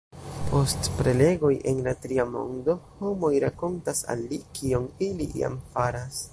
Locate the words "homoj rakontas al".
3.03-4.27